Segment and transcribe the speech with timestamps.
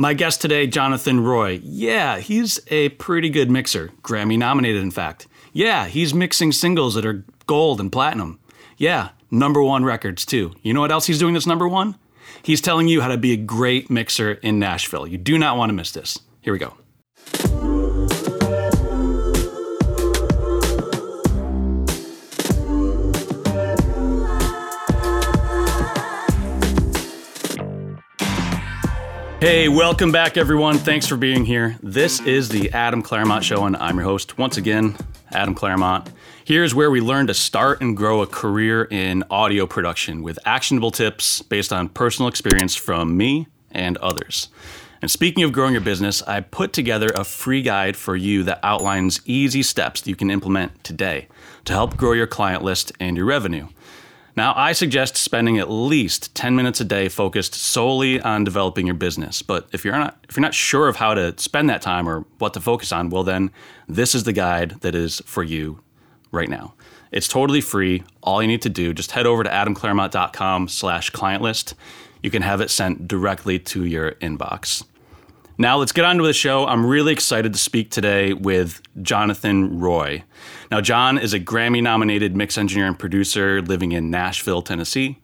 [0.00, 1.60] My guest today, Jonathan Roye.
[1.62, 5.26] Yeah, he's a pretty good mixer, Grammy nominated, in fact.
[5.52, 8.40] Yeah, he's mixing singles that are gold and platinum.
[8.78, 10.54] Yeah, number one records, too.
[10.62, 11.96] You know what else he's doing that's number one?
[12.42, 15.06] He's telling you how to be a great mixer in Nashville.
[15.06, 16.18] You do not want to miss this.
[16.40, 16.79] Here we go.
[29.40, 30.76] Hey, welcome back, everyone.
[30.76, 31.78] Thanks for being here.
[31.82, 34.94] This is the Adam Clairmont Show, and I'm your host once again,
[35.32, 36.10] Adam Clairmont.
[36.44, 40.90] Here's where we learn to start and grow a career in audio production with actionable
[40.90, 44.50] tips based on personal experience from me and others.
[45.00, 48.60] And speaking of growing your business, I put together a free guide for you that
[48.62, 51.28] outlines easy steps that you can implement today
[51.64, 53.68] to help grow your client list and your revenue.
[54.40, 58.94] Now, I suggest spending at least 10 minutes a day focused solely on developing your
[58.94, 59.42] business.
[59.42, 62.24] But if you're not if you're not sure of how to spend that time or
[62.38, 63.50] what to focus on, well then
[63.86, 65.82] this is the guide that is for you
[66.32, 66.72] right now.
[67.12, 68.02] It's totally free.
[68.22, 71.74] All you need to do, just head over to adamclairmont.com slash client list.
[72.22, 74.84] You can have it sent directly to your inbox.
[75.60, 76.66] Now let's get on to the show.
[76.66, 80.24] I'm really excited to speak today with Jonathan Roye.
[80.70, 85.18] Now, John is a Grammy nominated mix engineer and producer living in Nashville, Tennessee.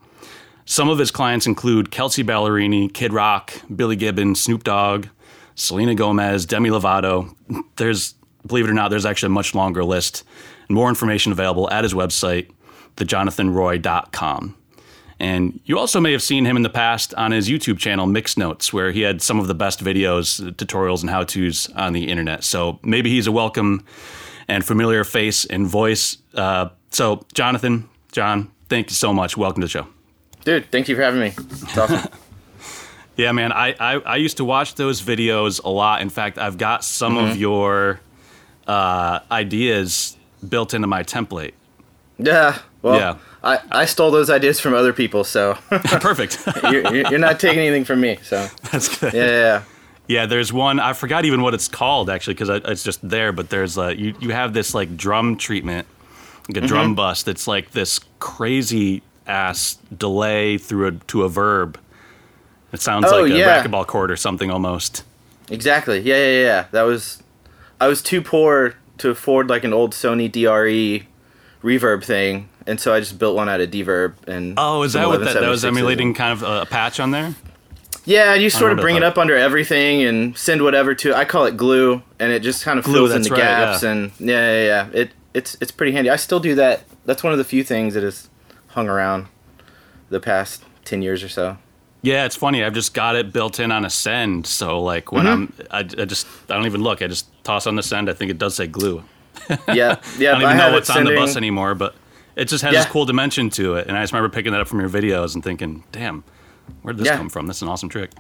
[0.67, 5.07] Some of his clients include Kelsea Ballerini, Kid Rock, Billy Gibbon, Snoop Dogg,
[5.55, 7.35] Selena Gomez, Demi Lovato.
[7.77, 8.13] There's,
[8.47, 10.23] believe it or not, there's actually a much longer list.
[10.69, 12.51] More information available at his website,
[12.99, 14.55] thejonathanroye.com.
[15.19, 18.37] And you also may have seen him in the past on his YouTube channel, Mix
[18.37, 22.09] Notes, where he had some of the best videos, tutorials, and how to's on the
[22.09, 22.45] internet.
[22.45, 23.85] So maybe he's a welcome
[24.47, 26.19] and familiar face and voice.
[26.35, 29.37] Uh, so, Jonathan, John, thank you so much.
[29.37, 29.87] Welcome to the show.
[30.45, 31.33] Dude, thank you for having me.
[31.37, 32.11] It's awesome.
[33.17, 33.53] yeah, man.
[33.53, 36.03] I, I, I, used to watch those videos a lot.
[36.03, 37.31] In fact, I've got some mm-hmm.
[37.33, 38.01] of your
[38.67, 41.53] uh, ideas built into my template.
[42.19, 42.59] Yeah.
[42.83, 43.17] Well, yeah.
[43.47, 46.45] I, I stole those ideas from other people, so perfect.
[46.65, 49.15] you're, you're, not taking anything from me, so that's good.
[49.15, 49.63] Yeah, yeah,
[50.09, 50.27] yeah.
[50.27, 50.81] There's one.
[50.81, 53.31] I forgot even what it's called actually because it's just there.
[53.31, 55.87] But there's a, you you have this like drum treatment,
[56.49, 56.67] like a mm-hmm.
[56.67, 61.79] drum bus that's like this crazy ass delay through a to a verb.
[62.73, 63.63] It sounds oh, like a yeah.
[63.63, 65.05] racquetball court or something almost.
[65.51, 66.01] Exactly.
[66.01, 66.67] Yeah, yeah, yeah.
[66.73, 67.23] That was.
[67.81, 71.07] I was too poor to afford like an old Sony DRE
[71.63, 74.55] reverb thing, and so I just built one out of D-Verb and.
[74.57, 76.15] Oh, is that what that, that was emulating?
[76.15, 77.35] Kind of a patch on there.
[78.07, 81.13] Yeah, you sort of bring it up under everything and send whatever to.
[81.15, 83.83] I call it glue, and it just kind of glue, fills in the right, gaps.
[83.83, 83.91] Yeah.
[83.91, 86.09] And yeah, yeah, yeah, it it's it's pretty handy.
[86.09, 86.85] I still do that.
[87.05, 88.29] That's one of the few things that has
[88.69, 89.27] hung around
[90.09, 91.59] the past ten years or so.
[92.03, 92.63] Yeah, it's funny.
[92.63, 95.61] I've just got it built in on a send, so like when mm-hmm.
[95.73, 97.03] I'm, I, I, just I don't even look.
[97.03, 98.09] I just toss on the send.
[98.09, 99.03] I think it does say glue.
[99.51, 99.57] yeah,
[100.17, 100.31] yeah.
[100.31, 101.97] I don't even know what's on the bus anymore, but
[102.37, 102.81] it just has yeah.
[102.81, 103.89] this cool dimension to it.
[103.89, 106.23] And I just remember picking that up from your videos and thinking, damn
[106.83, 107.17] Where'd this yeah.
[107.17, 107.47] come from?
[107.47, 108.11] That's an awesome trick.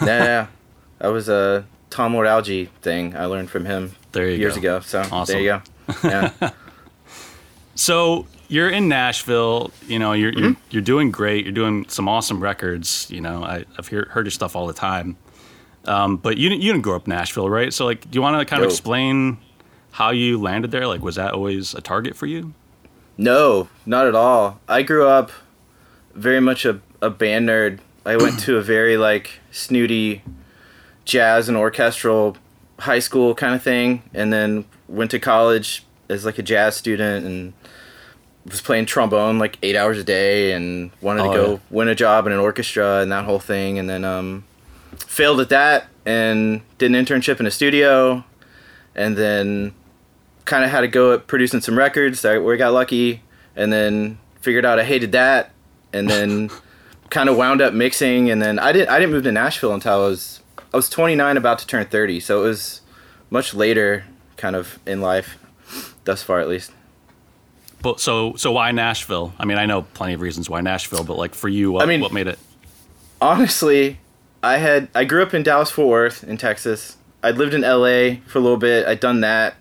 [0.00, 0.46] yeah, yeah,
[0.98, 4.58] that was a Tom Lord Alge thing I learned from him years go.
[4.58, 4.80] ago.
[4.80, 5.34] So awesome.
[5.34, 5.62] there you
[6.02, 6.08] go.
[6.08, 6.50] Yeah.
[7.74, 9.72] so you're in Nashville.
[9.86, 10.42] You know, you're, mm-hmm.
[10.42, 11.44] you're you're doing great.
[11.44, 13.10] You're doing some awesome records.
[13.10, 15.16] You know, I, have heard, heard your stuff all the time.
[15.84, 17.72] Um, but you you didn't grow up in Nashville, right?
[17.72, 19.38] So like, do you want to kind of explain
[19.90, 20.86] how you landed there?
[20.86, 22.54] Like, was that always a target for you?
[23.16, 24.60] No, not at all.
[24.68, 25.30] I grew up
[26.14, 27.80] very much a a band nerd.
[28.06, 30.22] I went to a very like snooty
[31.04, 32.36] jazz and orchestral
[32.78, 37.26] high school kind of thing, and then went to college as like a jazz student
[37.26, 37.52] and
[38.44, 41.58] was playing trombone like eight hours a day and wanted oh, to go yeah.
[41.70, 44.44] win a job in an orchestra and that whole thing, and then um,
[44.96, 48.24] failed at that and did an internship in a studio,
[48.94, 49.74] and then
[50.44, 52.22] kind of had to go at producing some records.
[52.22, 53.22] where we got lucky,
[53.56, 55.50] and then figured out I hated that,
[55.92, 56.50] and then.
[57.12, 59.92] kind of wound up mixing, and then I didn't I didn't move to Nashville until
[59.92, 60.40] I was
[60.72, 62.18] I was 29, about to turn 30.
[62.20, 62.80] So it was
[63.30, 64.04] much later,
[64.36, 65.38] kind of in life,
[66.04, 66.72] thus far at least.
[67.82, 69.34] But so so why Nashville?
[69.38, 71.86] I mean, I know plenty of reasons why Nashville, but like for you, what, I
[71.86, 72.38] mean, what made it?
[73.20, 73.98] Honestly,
[74.42, 76.96] I had I grew up in Dallas Fort Worth in Texas.
[77.22, 78.86] I'd lived in LA for a little bit.
[78.86, 79.54] I'd done that.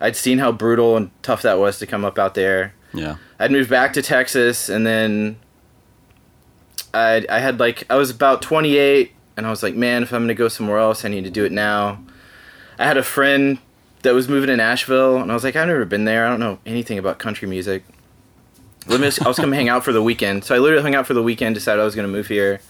[0.00, 2.74] I'd seen how brutal and tough that was to come up out there.
[2.94, 3.16] Yeah.
[3.38, 5.36] I'd moved back to Texas and then
[6.92, 10.22] I I had like I was about 28 and I was like, man, if I'm
[10.22, 12.02] gonna go somewhere else, I need to do it now.
[12.78, 13.58] I had a friend
[14.02, 16.26] that was moving to Nashville, and I was like, I've never been there.
[16.26, 17.84] I don't know anything about country music.
[18.86, 19.10] Let me.
[19.22, 21.22] I was coming hang out for the weekend, so I literally hung out for the
[21.22, 21.54] weekend.
[21.54, 22.60] Decided I was gonna move here,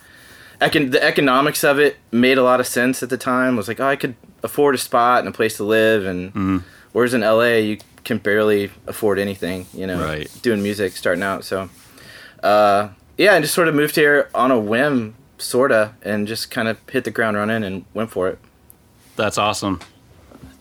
[0.60, 3.54] econ- the economics of it made a lot of sense at the time.
[3.54, 6.30] I was like, oh, I could afford a spot and a place to live, and
[6.30, 6.58] Mm-hmm.
[6.92, 10.30] Whereas in LA you can barely afford anything, you know, Right.
[10.42, 11.44] doing music starting out.
[11.44, 11.68] So,
[12.42, 12.88] uh,
[13.18, 16.78] yeah, I just sort of moved here on a whim, sorta, and just kind of
[16.90, 18.38] hit the ground running and went for it.
[19.16, 19.80] That's awesome.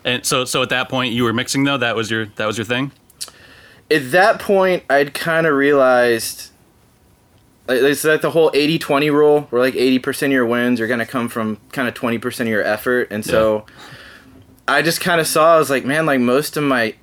[0.03, 1.77] And so, so at that point, you were mixing though.
[1.77, 2.91] That was your that was your thing.
[3.91, 6.51] at that point i'd kind of realized
[7.67, 10.99] like, it's like the whole 80-20 rule where like 80% of your wins are going
[10.99, 13.65] to come from kind of 20% of your effort and so
[14.69, 16.93] i just kind of saw i was like man like most of my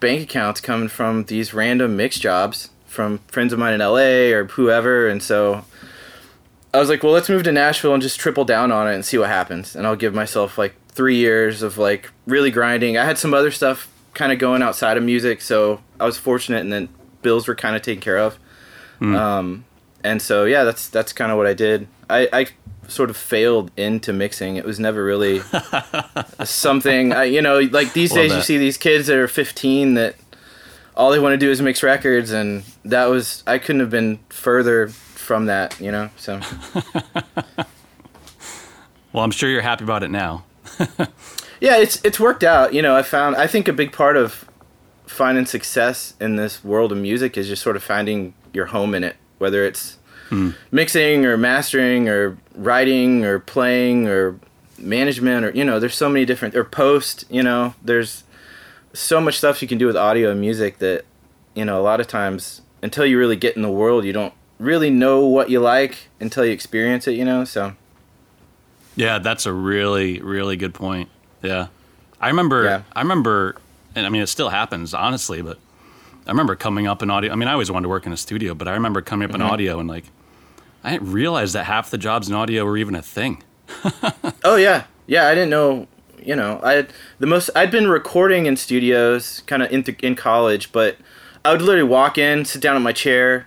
[0.00, 4.44] bank accounts coming from these random mix jobs from friends of mine in la or
[4.44, 5.64] whoever and so
[6.74, 9.04] i was like well let's move to nashville and just triple down on it and
[9.04, 9.74] see what happens.
[9.74, 12.98] And i'll give myself like three years of like really grinding.
[12.98, 16.60] I had some other stuff kind of going outside of music so i was fortunate
[16.60, 16.88] and then
[17.22, 18.38] bills were kind of taken care of.
[19.00, 19.64] Um,
[20.04, 22.46] and so yeah that's that's kind of what i did I, I
[22.88, 24.56] sort of failed into mixing.
[24.56, 25.40] It was never really
[26.44, 30.16] something I, you know like these days you see these kids that are 15 that
[30.94, 34.18] all they want to do is mix records and that was i couldn't have been
[34.28, 36.40] further from that you know so.
[39.12, 40.44] Well, I'm sure you're happy about it now.
[41.60, 44.48] yeah it's it's worked out you know i found i think a big part of
[45.06, 49.04] finding success in this world of music is just sort of finding your home in
[49.04, 49.98] it whether it's
[50.70, 54.38] mixing or mastering or writing or playing or
[54.78, 58.24] management or you know there's so many different or post you know there's
[58.92, 61.04] so much stuff you can do with audio and music that
[61.54, 64.34] you know a lot of times until you really get in the world you don't
[64.58, 67.74] really know what you like until you experience it you know so
[68.96, 71.08] Yeah, that's a really, really good point.
[71.42, 71.68] Yeah.
[72.20, 72.82] I remember, Yeah.
[72.94, 73.56] I remember,
[73.94, 75.58] and I mean, it still happens, honestly, but
[76.26, 77.32] I remember coming up in audio.
[77.32, 79.34] I mean, I always wanted to work in a studio, but I remember coming up
[79.34, 79.50] in mm-hmm.
[79.50, 80.04] audio and like,
[80.84, 83.42] I didn't realize that half the jobs in audio were even a thing.
[84.44, 85.28] Oh yeah, yeah.
[85.28, 85.86] I didn't know.
[86.20, 86.86] You know, I
[87.20, 87.48] the most.
[87.54, 90.96] I'd been recording in studios, kind of in th- in college, but
[91.44, 93.46] I would literally walk in, sit down in my chair,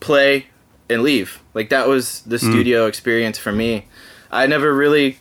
[0.00, 0.46] play,
[0.88, 1.40] and leave.
[1.54, 3.86] Like that was the studio experience for me.
[4.32, 5.18] I never really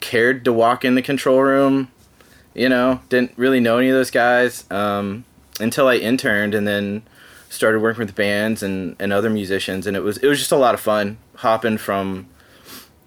[0.00, 1.88] cared to walk in the control room.
[2.54, 5.24] You know, didn't really know any of those guys um,
[5.58, 7.02] until I interned, and then
[7.52, 10.56] started working with bands and, and other musicians, and it was it was just a
[10.56, 12.28] lot of fun hopping from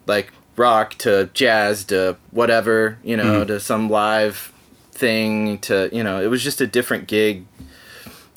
[0.06, 3.48] like rock to jazz to whatever, you know, mm-hmm.
[3.48, 4.54] to some live
[4.92, 7.46] thing to, you know, it was just a different gig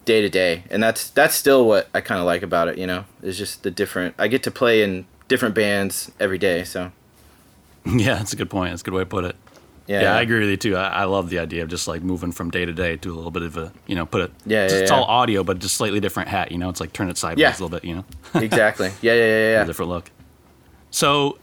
[0.05, 0.64] day to day.
[0.70, 3.04] And that's that's still what I kind of like about it, you know.
[3.22, 6.90] it's just the different I get to play in different bands every day, so
[7.87, 8.72] yeah, that's a good point.
[8.72, 9.37] That's a good way to put it.
[9.88, 10.02] Yeah.
[10.02, 10.76] Yeah, I agree with you too.
[10.76, 13.17] I, I love the idea of just like moving from day to day to a
[13.17, 14.96] little bit of a, you know, put it, Yeah, yeah, it's yeah.
[14.96, 17.64] all audio, but just slightly different hat, you know, it's like turn it sideways a
[17.64, 18.05] little bit, you know,
[18.40, 18.93] exactly.
[19.00, 19.64] Yeah, yeah, yeah, a yeah.
[19.64, 20.11] different look.
[20.90, 21.38] So,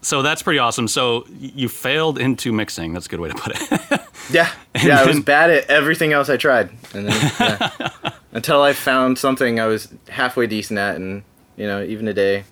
[0.00, 0.86] so that's pretty awesome.
[0.88, 2.92] So you failed into mixing.
[2.94, 4.00] That's a good way to put it.
[4.30, 4.50] Yeah.
[4.82, 6.70] Yeah, I was bad at everything else I tried.
[6.94, 7.90] And then
[8.32, 11.24] until I found something I was halfway decent at and,
[11.56, 12.44] you know, even today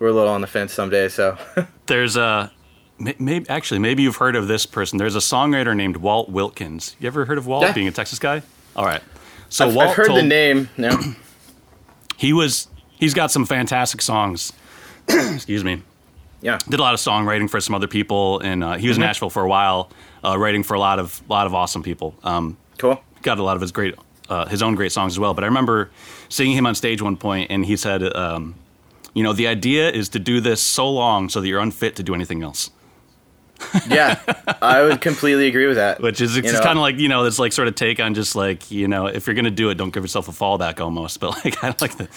[0.00, 1.38] we're a little on the fence some days, so
[1.86, 2.50] There's a,
[2.98, 4.98] maybe actually maybe you've heard of this person.
[4.98, 6.96] There's a songwriter named Walt Wilkins.
[7.00, 7.72] You ever heard of Walt Yeah.
[7.72, 8.42] being a Texas guy?
[8.76, 9.02] All right.
[9.48, 10.68] So I've, Walt I've heard told, the name.
[10.76, 10.98] No.
[12.16, 12.68] he was
[12.98, 14.52] he's got some fantastic songs.
[15.08, 15.82] Excuse me.
[16.40, 16.58] Yeah.
[16.68, 19.02] Did a lot of songwriting for some other people, and uh, he was Mm-hmm.
[19.02, 19.90] in Nashville for a while,
[20.24, 22.14] uh, writing for a lot of lot of awesome people.
[22.22, 23.00] Um, Cool.
[23.22, 23.94] got a lot of his great
[24.28, 25.34] uh, his own great songs as well.
[25.34, 25.90] But I remember
[26.28, 28.54] seeing him on stage one point, and he said, um,
[29.14, 32.02] "You know, the idea is to do this so long so that you're unfit to
[32.02, 32.70] do anything else."
[33.88, 34.18] Yeah,
[34.62, 36.00] I would completely agree with that.
[36.00, 38.34] Which is it's kind of like you know this like sort of take on just
[38.36, 41.20] like you know if you're gonna do it, don't give yourself a fallback almost.
[41.24, 42.08] But like I like the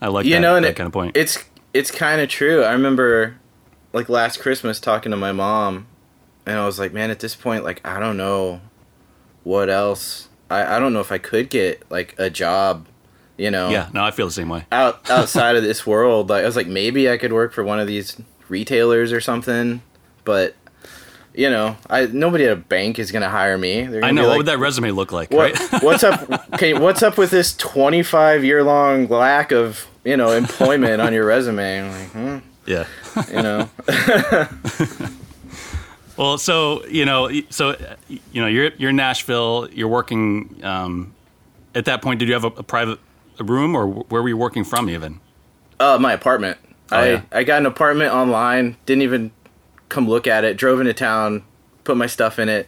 [0.00, 1.16] I like you that, know, that it- kind of point.
[1.16, 1.38] It's
[1.74, 2.62] it's kind of true.
[2.64, 3.36] I remember,
[3.92, 5.86] like last Christmas, talking to my mom,
[6.44, 8.60] and I was like, man, at this point, like I don't know
[9.44, 10.28] what else.
[10.50, 12.86] I I don't know if I could get like a job,
[13.36, 13.70] you know.
[13.70, 14.66] yeah, no, I feel the same way.
[14.72, 17.80] Out outside of this world, like I was like, maybe I could work for one
[17.80, 19.82] of these retailers or something,
[20.24, 20.54] but.
[21.34, 23.82] You know, I nobody at a bank is gonna hire me.
[24.02, 24.22] I know.
[24.22, 25.30] like, what would that resume look like?
[25.30, 25.82] What, Right?
[25.82, 26.28] what's up?
[26.54, 31.24] Okay, what's up with this twenty-five year long lack of you know employment on your
[31.24, 31.80] resume?
[31.80, 32.86] I'm like, hmm, yeah.
[33.30, 33.68] you know,
[36.16, 39.68] Well, so you know, so uh, you know, you're you're in Nashville.
[39.72, 40.60] You're working.
[40.62, 41.14] Um,
[41.74, 42.98] at that point, did you have a, a private
[43.40, 44.90] room, or where were you working from?
[44.90, 45.20] Even
[45.80, 46.58] uh, my apartment.
[46.90, 47.22] Oh, I yeah.
[47.32, 48.76] I got an apartment online.
[48.84, 49.30] Didn't even
[49.92, 50.56] come look at it.
[50.56, 51.44] Drove into town,
[51.84, 52.66] put my stuff in it.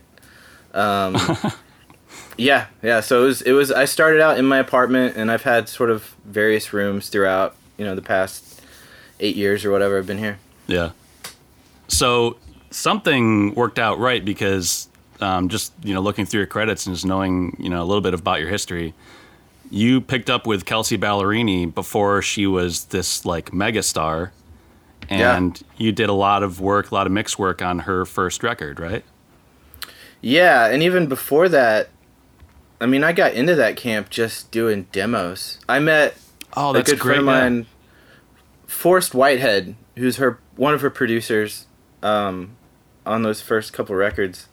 [0.73, 1.17] Um,
[2.37, 3.01] yeah, yeah.
[3.01, 3.73] So it was it was.
[3.73, 7.57] I started out in my apartment, and I've had sort of various rooms throughout.
[7.79, 8.61] You know, the past
[9.19, 10.39] eight years or whatever I've been here.
[10.67, 10.91] Yeah.
[11.89, 12.37] So
[12.71, 14.89] something worked out right because
[15.21, 18.03] um, just you know looking through your credits and just knowing you know a little
[18.03, 18.95] bit about your history,
[19.71, 24.31] you picked up with Kelsea Ballerini before she was this like megastar,
[25.09, 25.67] and yeah.
[25.77, 28.79] you did a lot of work, a lot of mix work on her first record,
[28.81, 29.05] right?
[30.21, 31.91] Yeah, and even before that,
[32.81, 35.59] I mean, I got into that camp just doing demos.
[35.69, 36.17] I met
[36.57, 37.67] oh, that's a good great, friend of mine,
[38.67, 41.67] Forrest Whitehead, who's her one of her producers
[42.03, 42.57] um,
[43.05, 44.49] on those first couple records.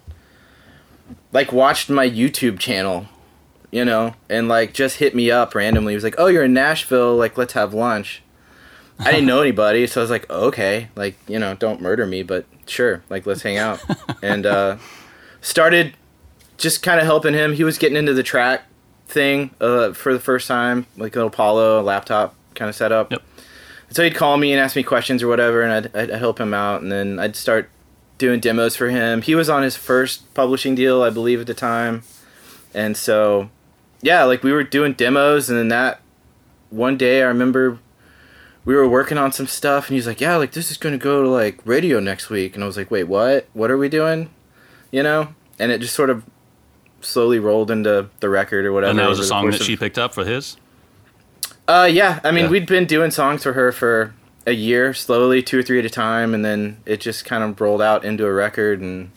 [1.32, 3.08] Like watched my YouTube channel,
[3.72, 5.94] you know, and like just hit me up randomly.
[5.94, 7.16] He was like, "Oh, you're in Nashville.
[7.16, 8.22] Like, let's have lunch."
[9.02, 12.24] I didn't know anybody, so I was like, "Okay, like, you know, don't murder me,
[12.24, 13.84] but sure, like, let's hang out."
[14.22, 14.78] and uh,
[15.42, 15.94] started
[16.58, 17.54] just kind of helping him.
[17.54, 18.64] He was getting into the track
[19.08, 23.12] thing uh, for the first time, like a little Apollo laptop kind of setup.
[23.12, 23.24] Yep.
[23.90, 26.54] So he'd call me and ask me questions or whatever, and I'd, I'd help him
[26.54, 27.70] out, and then I'd start
[28.18, 29.22] doing demos for him.
[29.22, 32.04] He was on his first publishing deal, I believe, at the time,
[32.74, 33.50] and so
[34.02, 36.02] yeah, like we were doing demos, and then that
[36.70, 37.80] one day I remember
[38.66, 41.24] we were working on some stuff, and he's like, "Yeah, like this is gonna go
[41.24, 43.48] to like radio next week," and I was like, "Wait, what?
[43.54, 44.30] What are we doing?"
[44.92, 46.24] You know, and it just sort of
[47.02, 48.92] slowly rolled into the record or whatever.
[48.92, 49.66] And that was a song that of...
[49.66, 50.58] she picked up for his.
[51.68, 52.20] Uh, yeah.
[52.24, 52.52] I mean, yeah.
[52.52, 54.14] we'd been doing songs for her for
[54.46, 57.60] a year, slowly, two or three at a time, and then it just kind of
[57.62, 59.12] rolled out into a record, and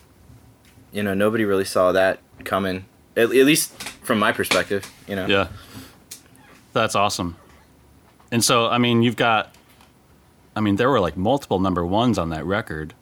[0.93, 2.85] you know, nobody really saw that coming.
[3.17, 3.73] At, at least
[4.03, 5.27] from my perspective, you know.
[5.27, 5.49] Yeah.
[6.73, 7.37] That's awesome.
[8.35, 9.55] And so, I mean, you've got,
[10.57, 12.93] I mean, there were like multiple number ones on that record.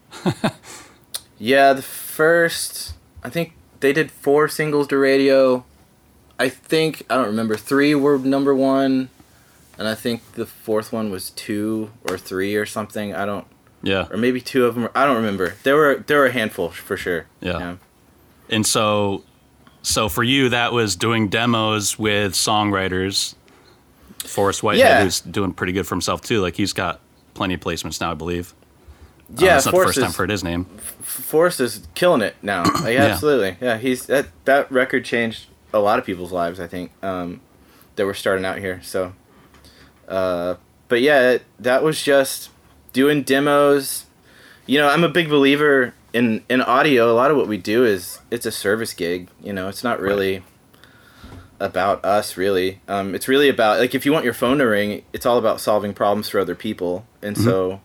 [1.39, 2.93] yeah, the first,
[3.25, 5.65] I think they did four singles to radio.
[6.39, 9.09] I think, I don't remember, three were number one
[9.79, 13.15] and I think the fourth one was two or three or something.
[13.15, 13.47] I don't.
[13.83, 14.09] Yeah.
[14.11, 14.91] Or maybe two of them.
[14.95, 15.55] I don't remember.
[15.63, 17.27] There were there were a handful for sure.
[17.41, 17.59] Yeah.
[17.59, 17.77] yeah.
[18.51, 19.25] And so,
[19.81, 23.35] so for you, that was doing demos with songwriters.
[24.27, 25.05] Forrest Whitehead, yeah.
[25.05, 26.41] who's doing pretty good for himself too.
[26.41, 27.01] Like he's got
[27.35, 28.55] plenty of placements now, I believe.
[29.37, 30.65] Yeah, um, it's not Forrest the first time for his name.
[31.01, 32.65] Forrest is killing it now.
[32.83, 33.07] Like, yeah.
[33.07, 33.79] Absolutely, yeah.
[33.79, 36.61] He's that that record changed a lot of people's lives.
[36.61, 37.41] I think um,
[37.97, 38.81] that were starting out here.
[38.83, 39.15] So
[40.09, 40.57] uh,
[40.89, 42.51] but yeah, it, that was just
[42.93, 44.07] doing demos.
[44.67, 47.11] You know, I'm a big believer in in audio.
[47.11, 49.29] A lot of what we do is it's a service gig.
[49.43, 50.45] You know, it's not really right.
[51.63, 52.37] About us.
[52.37, 55.39] Really, um, it's really about like if you want your phone to ring, it's all
[55.39, 57.07] about solving problems for other people.
[57.23, 57.45] And mm-hmm.
[57.45, 57.81] so,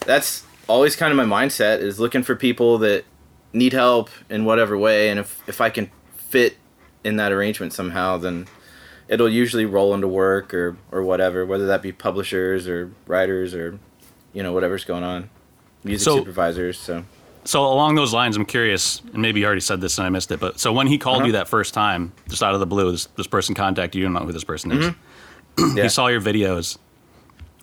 [0.00, 3.04] that's always kind of my mindset is looking for people that
[3.52, 6.56] need help in whatever way, and if if I can fit
[7.02, 8.46] in that arrangement somehow, then
[9.08, 13.78] it'll usually roll into work or or whatever, whether that be publishers or writers or
[14.32, 15.28] you know whatever's going on,
[15.84, 16.78] music so, supervisors.
[16.78, 17.04] So.
[17.44, 20.30] So along those lines, I'm curious, and maybe you already said this and I missed
[20.30, 21.26] it, but so when he called uh-huh.
[21.26, 24.06] you that first time, just out of the blue, this, this person contacted you, you
[24.06, 24.86] don't know who this person is.
[24.86, 25.76] Mm-hmm.
[25.76, 25.84] yeah.
[25.84, 26.78] he saw your videos.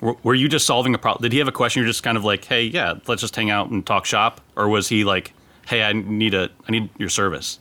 [0.02, 1.22] Were, were you just solving a problem?
[1.24, 1.82] Did he have a question?
[1.82, 4.68] You're just kind of like, hey, yeah, let's just hang out and talk shop, or
[4.68, 5.34] was he like,
[5.68, 7.60] hey, I need a, I need your service?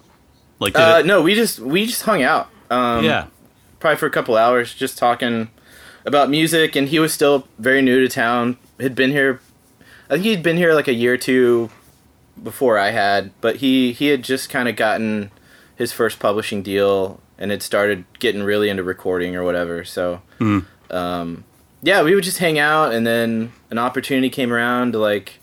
[0.59, 2.49] Like, uh, it, no, we just we just hung out.
[2.71, 3.27] Um, yeah,
[3.79, 5.49] probably for a couple hours just talking
[6.05, 9.41] about music and he was still very new to town had been here
[10.09, 11.71] i think he'd been here like a year or two
[12.43, 15.31] before i had but he he had just kind of gotten
[15.77, 20.65] his first publishing deal and had started getting really into recording or whatever so mm.
[20.91, 21.45] um,
[21.83, 25.39] yeah we would just hang out and then an opportunity came around to like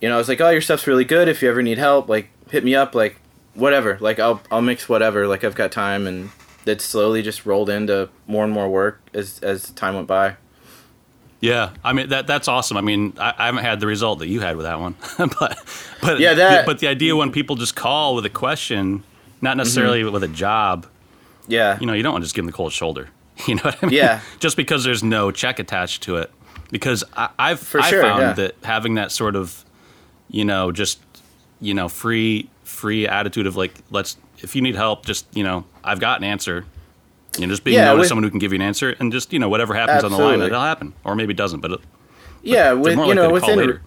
[0.00, 2.08] you know i was like oh your stuff's really good if you ever need help
[2.08, 3.16] like hit me up like
[3.54, 6.30] whatever like i'll i'll mix whatever like i've got time and
[6.64, 10.36] that slowly just rolled into more and more work as as time went by.
[11.42, 12.76] Yeah, I mean that that's awesome.
[12.76, 15.58] I mean, I, I haven't had the result that you had with that one, but
[16.00, 19.02] but yeah, that, but the idea when people just call with a question,
[19.40, 20.12] not necessarily mm-hmm.
[20.12, 20.86] with a job.
[21.48, 23.10] Yeah, you know, you don't want to just give them the cold shoulder.
[23.48, 23.94] You know what I mean?
[23.96, 24.20] Yeah.
[24.38, 26.30] just because there's no check attached to it,
[26.70, 28.32] because I, have For I sure, found yeah.
[28.34, 29.64] that having that sort of,
[30.30, 31.00] you know, just
[31.60, 35.64] you know, free free attitude of like, let's if you need help, just you know,
[35.82, 36.66] I've got an answer.
[37.38, 38.94] You know, just being yeah, known with, as someone who can give you an answer,
[38.98, 40.24] and just you know, whatever happens absolutely.
[40.24, 41.60] on the line, it'll happen, or maybe it doesn't.
[41.60, 41.80] But, it,
[42.42, 43.80] yeah, with you know, within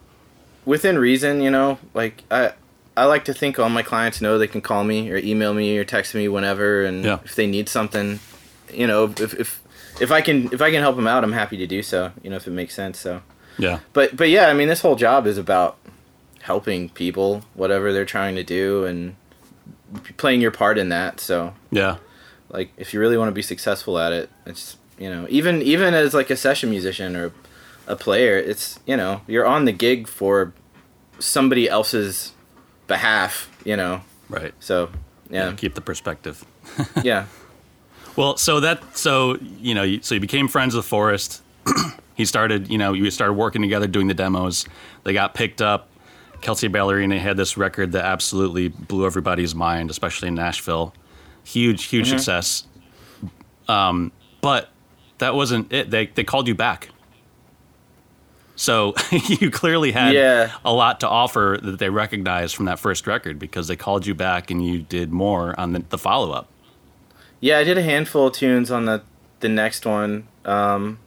[0.65, 2.53] within reason, you know, like I
[2.97, 5.77] I like to think all my clients know they can call me or email me
[5.77, 7.19] or text me whenever, and yeah.
[7.23, 8.19] if they need something,
[8.73, 9.61] you know, if if
[9.99, 12.11] if I can if I can help them out, I'm happy to do so.
[12.23, 12.99] You know, if it makes sense.
[12.99, 13.21] So
[13.57, 15.77] yeah, but but yeah, I mean, this whole job is about
[16.41, 19.15] helping people, whatever they're trying to do, and
[20.17, 21.19] playing your part in that.
[21.19, 21.97] So yeah,
[22.55, 25.93] like if you really want to be successful at it, it's you know even even
[25.93, 27.31] as like a session musician or
[27.87, 28.37] a player.
[28.37, 30.53] It's you know you're on the gig for
[31.19, 32.33] somebody else's
[32.87, 33.49] behalf.
[33.63, 34.53] You know, Right.
[34.59, 34.89] so
[35.29, 36.45] yeah, Keep the perspective.
[37.03, 37.25] yeah.
[38.15, 41.41] Well, so that so you know, so you became friends with Forrest.
[42.15, 44.65] he started, you know, you started working together doing the demos.
[45.03, 45.89] They got picked up.
[46.41, 50.93] Kelsea Ballerini had this record that absolutely blew everybody's mind, especially in Nashville.
[51.45, 52.65] Huge, huge success.
[53.69, 54.11] Um,
[54.41, 54.69] but
[55.19, 55.89] that wasn't it.
[55.91, 56.89] They they called you back.
[58.57, 60.51] So you clearly had Yeah.
[60.63, 64.15] a lot to offer that they recognized from that first record because they called you
[64.15, 66.47] back and you did more on the, the follow up.
[67.41, 69.03] Yeah, I did a handful of tunes on the
[69.41, 70.97] the next one, um,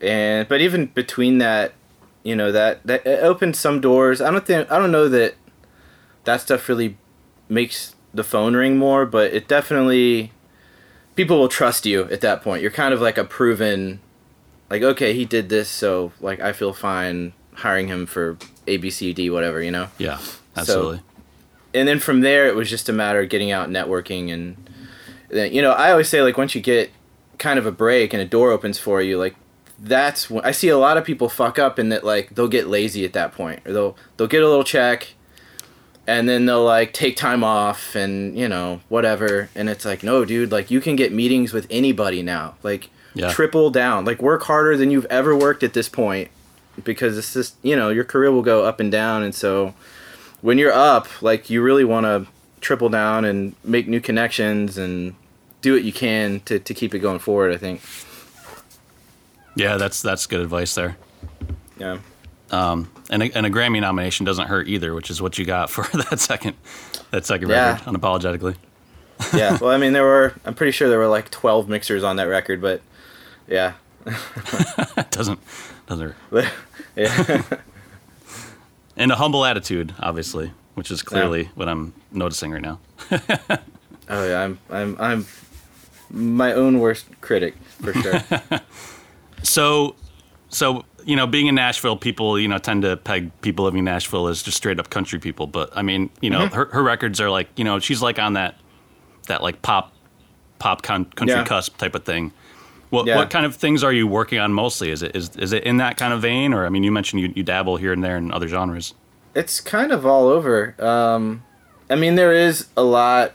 [0.00, 1.72] and but even between that,
[2.22, 4.20] you know that that opened some doors.
[4.20, 5.34] I don't think I don't know that
[6.24, 6.96] that stuff really
[7.48, 10.32] makes the phone ring more, but it definitely
[11.16, 12.62] people will trust you at that point.
[12.62, 14.00] You're kind of like a proven,
[14.70, 18.90] like okay, he did this, so like I feel fine hiring him for A B
[18.90, 20.18] C D whatever, you know Yeah,
[20.56, 21.00] absolutely.
[21.72, 24.56] and then from there it was just a matter of getting out networking and
[25.28, 26.90] then you know i always say like once you get
[27.38, 29.34] kind of a break and a door opens for you like
[29.78, 32.66] that's when i see a lot of people fuck up in that like they'll get
[32.66, 35.14] lazy at that point or they'll they'll get a little check
[36.06, 40.24] and then they'll like take time off and you know whatever and it's like no
[40.24, 43.30] dude like you can get meetings with anybody now like Yeah.
[43.32, 46.28] triple down like work harder than you've ever worked at this point
[46.82, 49.72] because it's just you know your career will go up and down and so
[50.40, 52.26] when you're up, like you really want to
[52.60, 55.14] triple down and make new connections and
[55.62, 57.50] do what you can to, to keep it going forward.
[57.50, 57.80] I think.
[59.56, 60.98] Yeah, that's that's good advice there.
[61.78, 61.96] Yeah.
[62.54, 65.70] Um, and a, and a Grammy nomination doesn't hurt either, which is what you got
[65.70, 66.56] for that second
[67.10, 67.72] that second Yeah.
[67.74, 68.56] record, unapologetically.
[69.32, 69.58] Yeah.
[69.60, 70.34] well, I mean, there were.
[70.44, 72.82] I'm pretty sure there were like 12 mixers on that record, but
[73.48, 73.74] yeah.
[75.10, 75.38] Doesn't
[75.86, 76.48] doesn't hurt.
[76.96, 77.42] Yeah.
[78.96, 82.78] And a humble attitude, obviously, which is clearly what I'm noticing right now.
[83.10, 84.40] oh yeah.
[84.42, 85.26] I'm I'm I'm
[86.10, 88.20] my own worst critic for sure.
[89.42, 89.94] So,
[90.48, 93.84] so you know, being in Nashville, people you know tend to peg people living in
[93.84, 95.46] Nashville as just straight up country people.
[95.46, 96.54] But I mean, you know, Mm-hmm.
[96.54, 98.56] her her records are like you know she's like on that
[99.28, 99.92] that like pop
[100.58, 101.44] pop con- country Yeah.
[101.44, 102.32] cusp type of thing.
[102.90, 103.16] What Yeah.
[103.16, 104.90] what kind of things are you working on mostly?
[104.90, 107.20] Is it is is it in that kind of vein, or I mean, you mentioned
[107.22, 108.94] you, you dabble here and there in other genres.
[109.34, 110.76] it's kind of all over.
[110.78, 111.42] Um,
[111.90, 113.32] I mean, there is a lot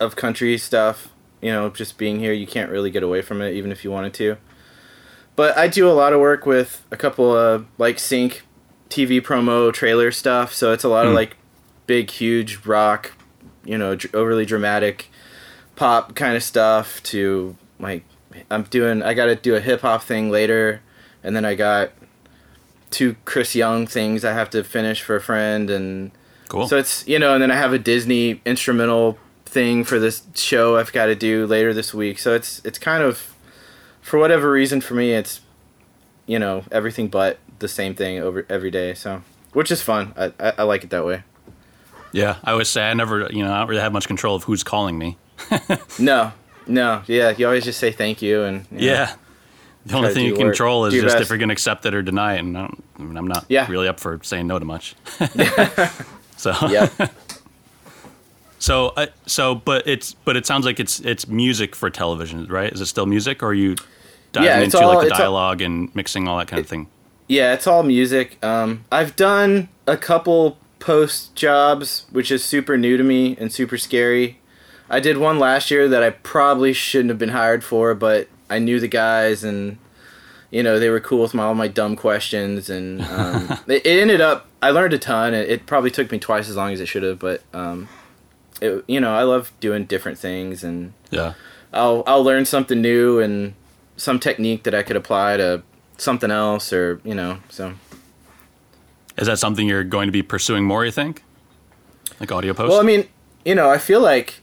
[0.00, 1.08] of country stuff.
[1.40, 3.90] You know, just being here, you can't really get away from it, even if you
[3.92, 4.36] wanted to.
[5.36, 8.42] But I do a lot of work with a couple of like sync
[8.90, 10.52] TV promo trailer stuff.
[10.54, 11.16] So it's a lot of Hmm.
[11.16, 11.36] like
[11.86, 13.12] big, huge rock,
[13.64, 15.10] you know, dr- overly dramatic
[15.76, 18.02] pop kind of stuff to like
[18.50, 20.80] I'm doing I got to do a hip hop thing later
[21.22, 21.90] and then I got
[22.90, 26.12] two Chris Young things I have to finish for a friend and
[26.48, 26.66] Cool.
[26.68, 30.76] so it's you know and then I have a Disney instrumental thing for this show
[30.76, 32.18] I've got to do later this week.
[32.18, 33.34] So it's it's kind of
[34.06, 35.40] for whatever reason for me it's
[36.26, 38.94] you know everything but the same thing over every day.
[38.94, 40.12] So which is fun.
[40.16, 41.22] I I, I like it that way.
[42.12, 44.44] yeah, I always say I never, you know, I don't really have much control of
[44.44, 45.16] who's calling me.
[45.98, 46.32] No.
[46.66, 47.02] No.
[47.06, 48.84] Yeah, you always just say thank you and you know.
[48.86, 49.14] Yeah.
[49.86, 51.30] The only thing you work- control is do just if best.
[51.30, 52.40] you're going to accept it or deny it.
[52.40, 53.70] And I, don't, I mean, I'm not Yeah.
[53.70, 54.96] really up for saying no to much.
[56.36, 57.12] so, Yep.
[58.58, 62.72] so, uh, so, but it's, but it sounds like it's, it's music for television, right?
[62.72, 63.76] Is it still music, or are you
[64.36, 66.60] diving Yeah, it's into all- like the it's all- dialogue and mixing all that kind
[66.60, 66.86] of thing?
[67.28, 68.38] Yeah, it's all music.
[68.44, 73.76] Um, I've done a couple post jobs, which is super new to me and super
[73.76, 74.38] scary.
[74.88, 78.60] I did one last year that I probably shouldn't have been hired for, but I
[78.60, 79.78] knew the guys and
[80.52, 84.00] you know they were cool with my all my dumb questions and um, it, it
[84.00, 85.34] ended up I learned a ton.
[85.34, 87.88] It, it probably took me twice as long as it should have, but um,
[88.60, 91.34] it, you know I love doing different things and Yeah.
[91.72, 93.54] I'll I'll learn something new and
[93.96, 95.62] some technique that I could apply to
[95.98, 97.74] something else or you know so.
[99.16, 100.84] Is that something you're going to be pursuing more?
[100.84, 101.22] You think,
[102.20, 102.70] like audio post?
[102.70, 103.08] Well, I mean,
[103.46, 104.40] you know, I feel like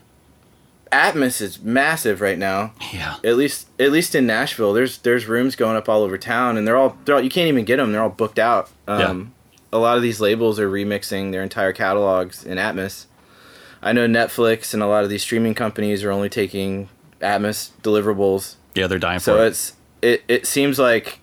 [0.92, 2.74] Atmos is massive right now.
[2.92, 3.18] yeah.
[3.24, 6.68] At least, at least in Nashville, there's there's rooms going up all over town, and
[6.68, 7.92] they're all they're all, you can't even get them.
[7.92, 8.70] They're all booked out.
[8.88, 9.34] Um,
[9.72, 13.06] A lot of these labels are remixing their entire catalogs in Atmos.
[13.82, 16.90] I know Netflix and a lot of these streaming companies are only taking
[17.22, 18.56] Atmos deliverables.
[18.76, 19.36] Yeah, they're dying for it.
[19.38, 21.20] So it's it it seems like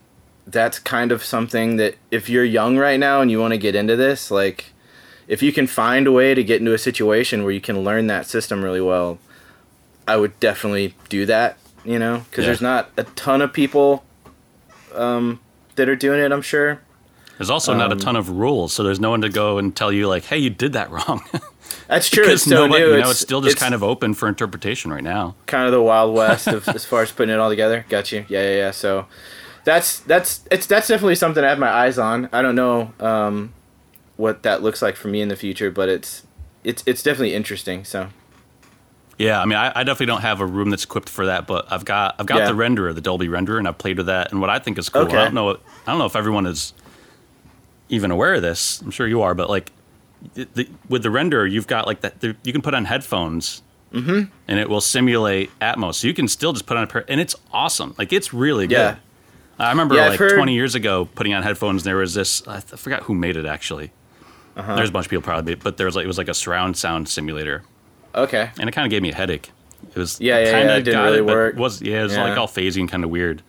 [0.47, 3.75] that's kind of something that if you're young right now and you want to get
[3.75, 4.73] into this, like
[5.29, 8.07] if you can find a way to get into a situation where you can learn
[8.09, 9.19] that system really well,
[10.09, 12.47] I would definitely do that, you know, because Yeah.
[12.47, 14.05] there's not a ton of people
[14.95, 15.39] um,
[15.77, 16.33] that are doing it.
[16.33, 16.81] I'm sure.
[17.39, 19.75] There's also not a Um, ton of rules, so there's no one to go and
[19.75, 21.23] tell you like, "Hey, you did that wrong."
[21.89, 22.25] That's true.
[22.25, 22.95] because it's so nobody, new.
[22.97, 25.35] you know, it's, still just kind of open for interpretation right now.
[25.47, 27.85] kind of the wild west of, as far as putting it all together.
[27.89, 28.25] Got you.
[28.29, 28.71] Yeah, yeah, yeah.
[28.71, 29.07] So
[29.65, 32.29] that's that's it's that's definitely something I have my eyes on.
[32.33, 33.53] I don't know um,
[34.17, 36.25] what that looks like for me in the future, but it's
[36.65, 37.85] it's it's definitely interesting.
[37.85, 38.09] So
[39.19, 41.71] Yeah, I mean, I, I definitely don't have a room that's equipped for that, but
[41.73, 42.47] I've got I've got Yeah.
[42.47, 44.31] the renderer, the Dolby renderer, and I've played with that.
[44.33, 45.17] And what I think is cool, Okay.
[45.17, 45.57] I don't know, I
[45.91, 46.73] don't know if everyone is
[47.89, 48.81] even aware of this.
[48.81, 49.73] I'm sure you are, but like
[50.35, 52.21] the, the, with the renderer, you've got like that.
[52.21, 54.31] The, you can put on headphones, Mm-hmm.
[54.47, 55.95] and it will simulate Atmos.
[55.97, 57.95] So you can still just put on a pair, and it's awesome.
[57.99, 58.75] Like it's really good.
[58.75, 58.97] Yeah.
[59.59, 61.83] I remember Yeah, like heard- 20 years ago putting on headphones.
[61.83, 63.91] and There was this I, forgot who made it actually.
[64.57, 64.77] Uh-huh.
[64.77, 66.77] There's a bunch of people probably, but there was like it was like a surround
[66.77, 67.63] sound simulator
[68.15, 69.51] okay, and it kind of gave me a headache.
[69.89, 71.57] It was Yeah, yeah, yeah, it didn't really but work.
[71.57, 72.25] Was yeah, it was Yeah.
[72.29, 73.43] like all phasing kind of weird.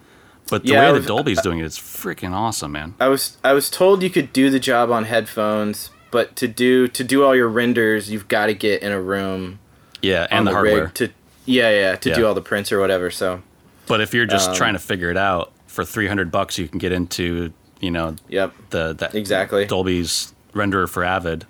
[0.49, 2.95] But the Yeah, way was- that Dolby's doing it, it is freaking awesome, man.
[2.99, 6.87] I was I was told you could do the job on headphones, but to do
[6.89, 9.59] to do all your renders, you've got to get in a room
[10.01, 10.87] Yeah, and the, the hardware.
[10.95, 11.09] to
[11.45, 12.15] yeah yeah to Yeah.
[12.15, 13.09] do all the prints or whatever.
[13.09, 13.41] So
[13.87, 16.77] but if you're just um, trying to figure it out for 300 bucks, you can
[16.79, 19.65] get into you know yep, the that Exactly.
[19.65, 21.45] Dolby's renderer for Avid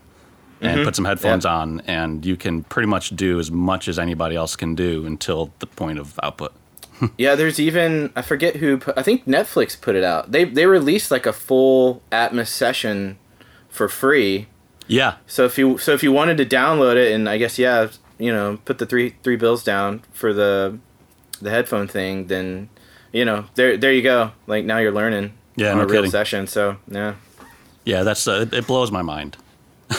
[0.62, 0.86] and Mhm.
[0.86, 1.52] put some headphones Yep.
[1.54, 5.52] on, and you can pretty much do as much as anybody else can do until
[5.60, 6.54] the point of output.
[7.18, 10.32] Yeah, there's even I forget who put, I think Netflix put it out.
[10.32, 13.18] They they released like a full Atmos session
[13.70, 14.48] for free.
[14.92, 17.88] Yeah, So if you so if you wanted to download it and I guess yeah,
[18.20, 20.78] you know, put the three three bills down for the
[21.42, 22.68] the headphone thing, then
[23.14, 24.32] you know, there there you go.
[24.48, 26.12] Like now you're learning Yeah, on no a real kidding.
[26.12, 26.46] session.
[26.48, 27.14] So, yeah.
[27.86, 29.38] yeah, that's uh, it, blows my mind.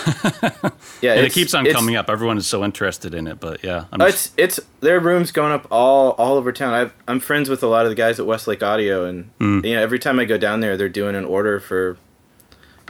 [1.02, 2.08] Yeah, and it keeps on coming up.
[2.08, 5.00] Everyone is so interested in it, but yeah, I'm Oh, just- it's it's there are
[5.00, 6.74] rooms going up all all over town.
[6.74, 9.64] I've, I'm friends with a lot of the guys at Westlake Audio, and Mm.
[9.66, 11.96] you know every time I go down there, they're doing an order for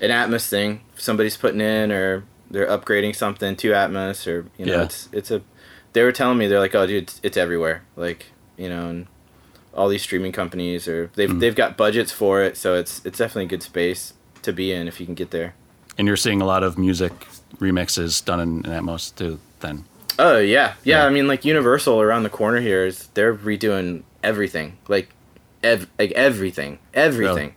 [0.03, 0.83] an Atmos thing.
[0.97, 4.83] Somebody's putting in, or they're upgrading something to Atmos, or you know Yeah.
[4.83, 5.41] it's it's a.
[5.95, 7.83] They were telling me they're like, oh dude, it's, it's everywhere.
[7.97, 8.27] Like
[8.59, 9.07] you know, and
[9.75, 11.41] all these streaming companies, or they've Mm.
[11.41, 14.13] they've got budgets for it, so it's it's definitely a good space
[14.43, 15.55] to be in if you can get there.
[15.99, 17.13] and you're seeing a lot of music
[17.61, 19.39] remixes done in, in Atmos too.
[19.61, 19.85] Then
[20.19, 20.75] Oh yeah.
[20.85, 21.07] yeah, Yeah.
[21.07, 25.09] I mean, like Universal around the corner here is they're redoing everything, like,
[25.63, 27.55] ev- like everything, everything.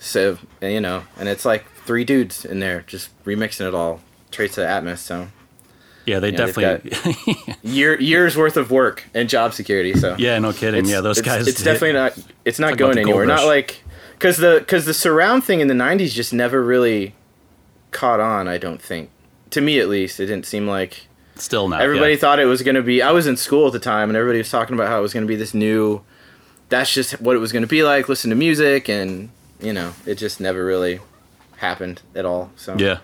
[0.00, 4.58] So you know, and it's like three dudes in there just remixing it all, traits
[4.58, 4.98] of Atmos.
[4.98, 5.28] So
[6.06, 6.92] yeah, they definitely.
[7.62, 9.94] year years worth of work and job security.
[9.94, 10.80] So yeah, no kidding.
[10.80, 11.48] it's, yeah, those it's, guys.
[11.48, 12.18] It's definitely not.
[12.44, 13.26] It's not Talk going anywhere.
[13.26, 17.14] Not like because the because the surround thing in the '90s just never really
[17.90, 18.48] caught on.
[18.48, 19.10] I don't think.
[19.50, 21.80] To me, at least, it didn't seem like still not.
[21.80, 22.18] Everybody yeah.
[22.18, 23.00] thought it was going to be.
[23.00, 25.12] I was in school at the time, and everybody was talking about how it was
[25.12, 26.02] going to be this new.
[26.68, 28.08] That's just what it was going to be like.
[28.08, 31.00] Listen to music, and you know, it just never really
[31.58, 32.50] happened at all.
[32.56, 32.98] So Yeah,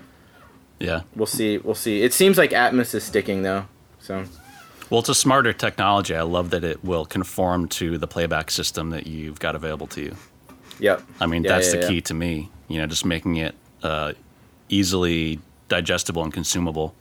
[0.78, 1.02] yeah.
[1.14, 1.58] we'll see.
[1.58, 2.02] We'll see.
[2.02, 3.66] It seems like Atmos is sticking though.
[4.00, 4.24] So
[4.88, 6.14] Well, it's a smarter technology.
[6.16, 10.00] I love that it will conform to the playback system that you've got available to
[10.00, 10.16] you.
[10.78, 11.02] yep.
[11.20, 11.88] I mean, Yeah, that's yeah, the yeah.
[11.88, 12.50] key to me.
[12.68, 14.12] You know, just making it uh,
[14.68, 16.94] easily digestible and consumable,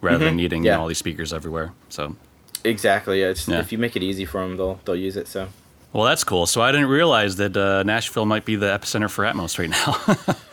[0.00, 0.80] rather than needing Mm-hmm.
[0.80, 1.72] All these speakers everywhere.
[1.88, 2.16] So,
[2.64, 3.20] Exactly.
[3.20, 3.28] Yeah.
[3.30, 3.58] It's, Yeah.
[3.60, 5.26] If you make it easy for them, they'll they'll use it.
[5.28, 5.48] So
[5.92, 6.46] well, that's cool.
[6.46, 10.36] So I didn't realize that uh, Nashville might be the epicenter for Atmos right now.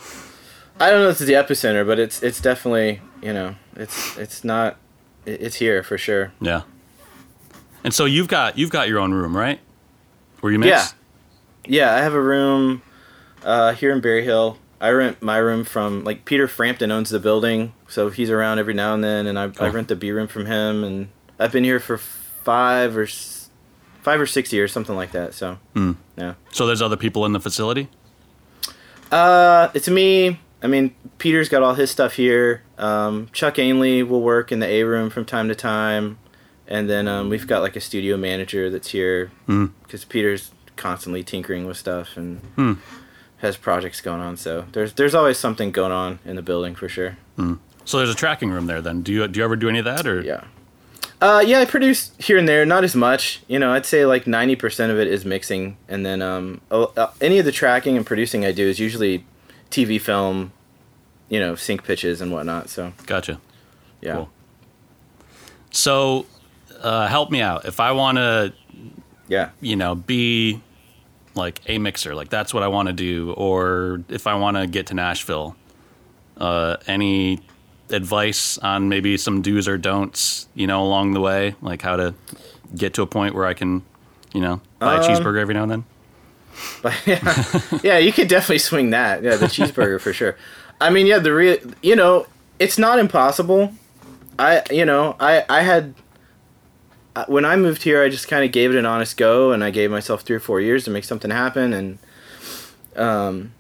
[0.80, 4.44] I don't know if it's the epicenter, but it's it's definitely you know it's it's
[4.44, 4.78] not
[5.26, 6.32] it's here for sure.
[6.42, 6.62] yeah.
[7.84, 9.60] And so you've got you've got your own room, right?
[10.42, 10.70] Where you mix?
[10.70, 10.88] Yeah.
[11.66, 12.82] Yeah, I have a room
[13.44, 14.58] uh, here in Berry Hill.
[14.82, 18.74] I rent my room from like Peter Frampton owns the building, so he's around every
[18.74, 19.70] now and then, and I, I Cool.
[19.72, 23.06] rent the B room from him, and I've been here for five or
[24.02, 25.34] five or six years, something like that.
[25.34, 25.92] So Hmm.
[26.18, 27.90] yeah, So there's other people in the facility.
[29.12, 30.40] uh, it's me.
[30.62, 32.64] I mean, Peter's got all his stuff here.
[32.78, 36.18] Um, Chuck Ainlay will work in the A room from time to time,
[36.68, 39.68] and then um, we've got like a studio manager that's here Hmm.
[39.84, 42.74] because Peter's constantly tinkering with stuff and Hmm.
[43.38, 44.36] has projects going on.
[44.38, 47.18] So there's there's always something going on in the building for sure.
[47.86, 48.82] So there's a tracking room there.
[48.82, 50.22] Then do you do you ever do any of that or?
[50.22, 50.44] Yeah.
[51.22, 53.42] Uh, yeah, I produce here and there, not as much.
[53.48, 57.08] You know, I'd say like ninety percent of it is mixing, and then um, uh,
[57.20, 59.26] any of the tracking and producing I do is usually
[59.72, 60.52] TV, film,
[61.30, 62.70] you know, sync pitches and whatnot.
[62.70, 63.40] So Gotcha.
[64.02, 64.14] yeah.
[64.16, 64.30] Cool.
[65.72, 66.26] So,
[66.82, 67.66] uh, help me out.
[67.66, 68.54] If I want to,
[69.28, 69.50] Yeah.
[69.62, 70.62] you know, be
[71.36, 74.66] like a mixer, like that's what I want to do, or if I want to
[74.68, 75.56] get to Nashville,
[76.38, 77.40] uh, any
[77.92, 82.14] advice on maybe some do's or don'ts, you know, along the way, like how to
[82.76, 83.84] get to a point where I can,
[84.34, 85.84] you know, buy a Um, cheeseburger every now and then?
[86.82, 89.24] But yeah, yeah, you could definitely swing that.
[89.24, 90.38] Yeah, the cheeseburger for sure.
[90.80, 92.26] I mean, yeah, the real, you know,
[92.58, 93.74] it's not impossible.
[94.38, 95.94] I, you know, I, I had,
[97.16, 99.64] uh, when I moved here, I just kind of gave it an honest go, and
[99.64, 102.00] I gave myself three or four years to make something happen, and,
[102.96, 103.52] um,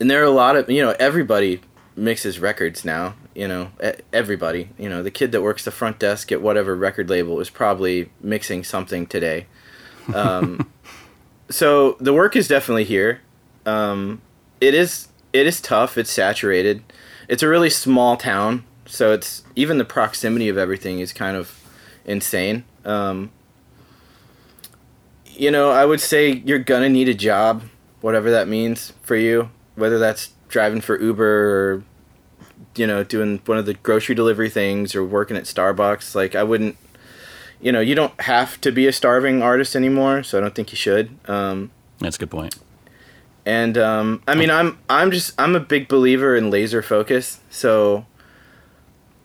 [0.00, 1.60] and there are a lot of, you know, everybody
[1.98, 3.14] mixes records now.
[3.34, 3.70] You know,
[4.12, 4.70] everybody.
[4.78, 8.10] You know, the kid that works the front desk at whatever record label is probably
[8.20, 9.46] mixing something today.
[10.12, 10.70] Um,
[11.50, 13.20] so the work is definitely here.
[13.66, 14.22] Um,
[14.60, 15.98] it is it is tough.
[15.98, 16.82] It's saturated.
[17.28, 21.62] It's a really small town, so it's even the proximity of everything is kind of
[22.04, 22.64] insane.
[22.84, 23.30] Um,
[25.26, 27.62] you know, I would say you're gonna need a job,
[28.00, 29.50] whatever that means for you.
[29.74, 31.84] Whether that's driving for Uber or
[32.74, 36.14] you know doing one of the grocery delivery things or working at Starbucks.
[36.14, 36.76] Like I wouldn't
[37.60, 40.70] you know, you don't have to be a starving artist anymore, so I don't think
[40.72, 41.10] you should.
[41.28, 42.56] Um, That's a good point.
[43.44, 47.40] and um, I mean, I'm I'm just I'm a big believer in laser focus.
[47.50, 48.06] So,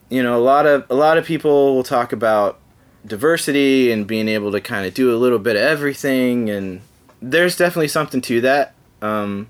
[0.08, 2.58] you know, a lot of a lot of people will talk about
[3.06, 6.80] diversity and being able to kind of do a little bit of everything, and
[7.20, 9.48] there's definitely something to that, um,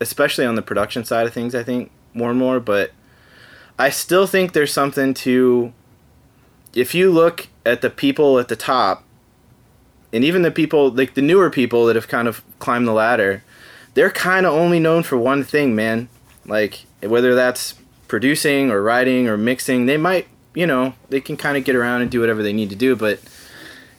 [0.00, 1.54] especially on the production side of things.
[1.54, 2.92] I think more and more, but
[3.78, 5.72] I still think there's something to
[6.74, 9.04] if you look at the people at the top
[10.12, 13.42] and even the people like the newer people that have kind of climbed the ladder
[13.94, 16.08] they're kind of only known for one thing man
[16.46, 17.74] like whether that's
[18.08, 22.02] producing or writing or mixing they might you know they can kind of get around
[22.02, 23.18] and do whatever they need to do but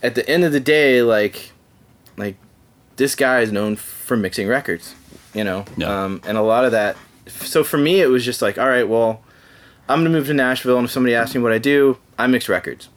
[0.04, 1.52] at the end of the day like
[2.18, 2.36] like
[2.98, 4.96] this guy is known for mixing records
[5.34, 6.04] you know Yeah.
[6.06, 6.96] um, and a lot of that
[7.28, 9.22] so for me it was just like all right well
[9.88, 12.48] i'm gonna move to nashville and if somebody asks me what i do i mix
[12.50, 12.90] records.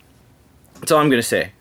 [0.74, 1.52] That's all i'm gonna say.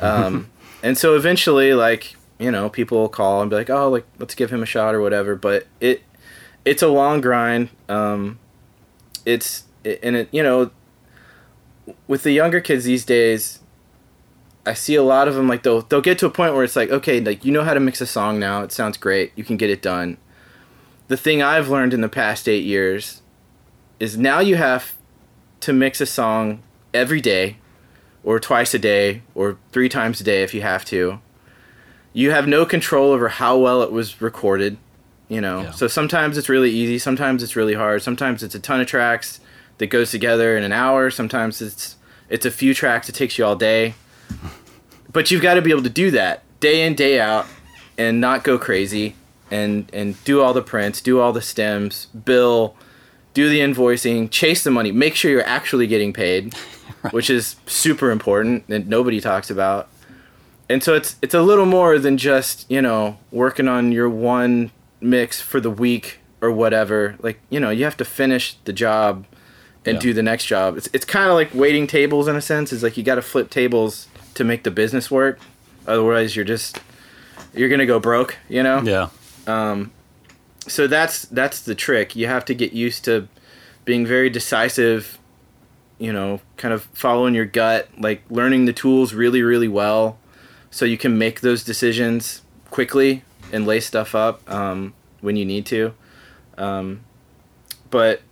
[0.00, 0.50] Um,
[0.82, 4.34] and so eventually like you know people will call and be like oh like let's
[4.34, 6.02] give him a shot or whatever but it
[6.64, 7.68] it's a long grind.
[7.88, 8.40] Um,
[9.24, 10.70] it's it, and it you know
[12.08, 13.60] with the younger kids these days
[14.66, 16.74] i see a lot of them like they'll they'll get to a point where it's
[16.74, 19.44] like okay like you know how to mix a song now it sounds great you
[19.44, 20.16] can get it done.
[21.08, 23.22] The thing i've learned in the past eight years
[23.98, 24.94] is now you have
[25.60, 27.56] to mix a song every day
[28.22, 31.20] or twice a day or three times a day if you have to.
[32.12, 34.78] You have no control over how well it was recorded
[35.28, 35.62] you know?
[35.62, 35.70] Yeah.
[35.72, 39.40] so sometimes it's really easy sometimes it's really hard sometimes it's a ton of tracks
[39.78, 41.96] that goes together in an hour sometimes it's
[42.28, 43.94] it's a few tracks it takes you all day.
[45.12, 47.46] But you've got to be able to do that day in day out
[47.96, 49.14] and not go crazy
[49.50, 52.74] and and do all the prints do all the stems bill
[53.36, 56.54] do the invoicing chase the money make sure you're actually getting paid
[57.10, 59.88] which is super important that nobody talks about.
[60.68, 64.70] And so it's it's a little more than just you know working on your one
[65.00, 67.14] mix for the week or whatever.
[67.20, 69.24] Like you know you have to finish the job
[69.84, 70.00] and Yeah.
[70.00, 70.76] do the next job.
[70.76, 73.22] It's, it's kind of like waiting tables in a sense it's like you got to
[73.22, 75.38] flip tables to make the business work.
[75.86, 76.80] Otherwise you're just
[77.54, 78.80] you're gonna go broke you know?
[78.82, 79.08] Yeah.
[79.46, 79.92] Um,
[80.66, 82.16] so that's that's the trick.
[82.16, 83.28] You have to get used to
[83.84, 85.18] being very decisive,
[85.98, 90.18] you know, kind of following your gut, like learning the tools really really well
[90.70, 95.64] so you can make those decisions quickly and lay stuff up um, when you need
[95.66, 95.94] to.
[96.58, 97.00] Um,
[97.90, 98.22] but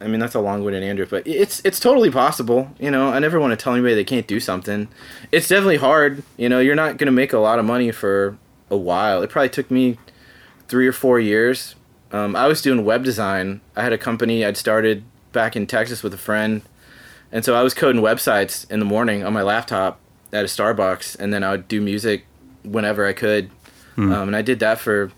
[0.00, 2.70] I mean that's a long-winded answer, but it's it's totally possible.
[2.78, 4.88] You know, I never want to tell anybody they can't do something.
[5.30, 6.22] It's definitely hard.
[6.36, 8.36] You know, you're not gonna make a lot of money for
[8.70, 9.22] a while.
[9.22, 9.98] It probably took me
[10.70, 11.74] three or four years.
[12.12, 13.60] Um, I was doing web design.
[13.76, 15.02] I had a company I'd started
[15.32, 16.62] back in Texas with a friend,
[17.30, 20.00] and so I was coding websites in the morning on my laptop
[20.32, 22.24] at a Starbucks, and then I would do music
[22.62, 23.50] whenever I could.
[24.12, 25.10] Um, and I did that for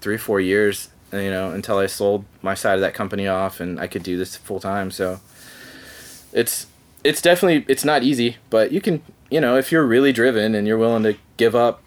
[0.00, 3.60] three, or four years, you know, until I sold my side of that company off,
[3.60, 4.90] and I could do this full time.
[4.90, 5.20] So
[6.32, 6.66] it's
[7.04, 10.66] it's definitely it's not easy, but you can you know if you're really driven and
[10.66, 11.82] you're willing to give up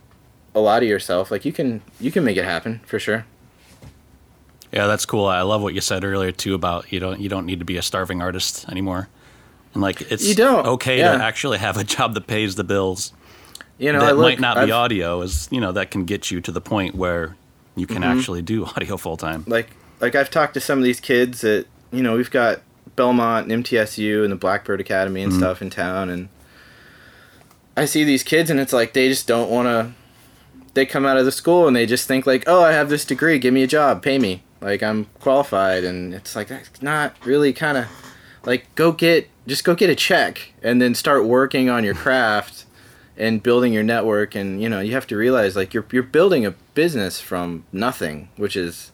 [0.56, 3.26] a lot of yourself, like you can you can make it happen for sure.
[4.72, 5.26] Yeah, that's cool.
[5.26, 7.78] I love what you said earlier too about you don't you don't need to be
[7.78, 9.08] a starving artist anymore.
[9.74, 11.18] And like it's You don't, okay yeah.
[11.18, 13.14] to actually have a job that pays the bills.
[13.78, 16.30] You know, that look, might not be I've- audio is you know that can get
[16.32, 17.36] you to the point where
[17.76, 18.20] you can Mm-hmm.
[18.20, 19.44] actually do audio full time.
[19.48, 22.62] like like I've talked to some of these kids that you know we've got
[22.96, 26.28] Belmont and MTSU and the Blackbird Academy and stuff in town, and
[27.78, 29.94] I see these kids and it's like they just don't want to.
[30.74, 33.06] They come out of the school and they just think like, oh, I have this
[33.06, 37.16] degree, give me a job, pay me, like I'm qualified, and it's like that's not
[37.26, 37.88] really kind of
[38.46, 42.66] like go get just go get a check and then start working on your craft
[43.18, 46.46] and building your network and you know you have to realize like you're you're building
[46.46, 48.92] a business from nothing which is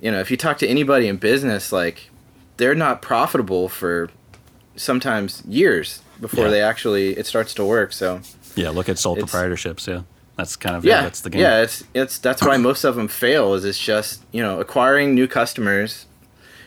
[0.00, 2.10] you know if you talk to anybody in business like
[2.58, 4.08] they're not profitable for
[4.76, 6.50] sometimes years before Yeah.
[6.50, 8.20] they actually it starts to work so
[8.54, 9.86] Yeah, look at sole proprietorships.
[9.88, 10.02] Yeah,
[10.40, 11.40] that's kind of yeah that's the game.
[11.40, 15.14] yeah it's it's that's why most of them fail is it's just you know acquiring
[15.14, 16.06] new customers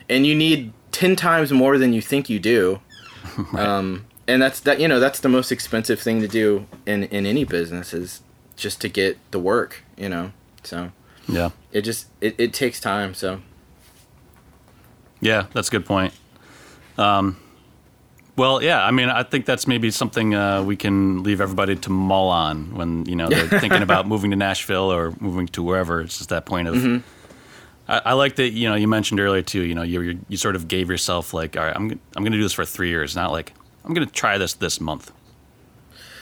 [0.10, 2.80] and you need 10 times more than you think you do
[3.58, 7.26] um, and that's that you know that's the most expensive thing to do in in
[7.26, 8.22] any business is
[8.56, 10.32] just to get the work you know
[10.64, 10.92] so
[11.28, 13.42] yeah, it just it, it takes time so
[15.24, 15.46] yeah.
[15.54, 16.14] That's a good point.
[16.98, 17.38] Um,
[18.36, 18.84] well, yeah.
[18.84, 22.74] I mean, I think that's maybe something uh, we can leave everybody to mull on
[22.76, 26.02] when you know they're thinking about moving to Nashville or moving to wherever.
[26.02, 26.76] It's just that point of.
[26.76, 27.08] Mm-hmm.
[27.88, 29.62] I, I like that you know you mentioned earlier too.
[29.62, 32.38] You know, you you sort of gave yourself like, all right, I'm I'm going to
[32.38, 33.54] do this for three years, not like
[33.86, 35.12] I'm going to try this this month.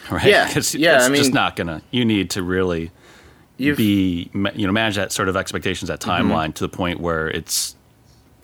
[0.10, 0.26] Right?
[0.26, 1.82] Yeah, 'Cause yeah, It's I just not gonna.
[1.92, 2.92] You need to really
[3.58, 6.30] be you know manage that sort of expectations that Mm-hmm.
[6.32, 7.76] timeline to the point where it's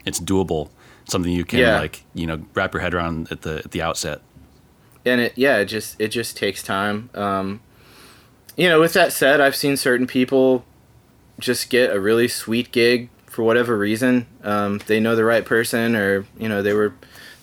[0.05, 0.69] it's doable
[1.07, 1.79] something you can Yeah.
[1.79, 4.21] like you know wrap your head around at the at the outset.
[5.05, 7.09] And it yeah it just it just takes time.
[7.13, 7.61] Um,
[8.55, 10.65] you know with that said i've seen certain people
[11.39, 14.25] just get a really sweet gig for whatever reason.
[14.43, 16.93] Um, they know the right person or you know they were